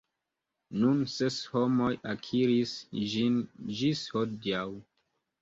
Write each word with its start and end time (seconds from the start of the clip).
Nur 0.77 1.01
ses 1.15 1.37
homoj 1.51 1.91
akiris 2.13 2.73
ĝin 3.13 3.39
ĝis 3.83 4.03
hodiaŭ. 4.17 4.67